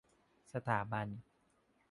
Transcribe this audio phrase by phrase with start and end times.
[0.53, 1.07] สถาบัน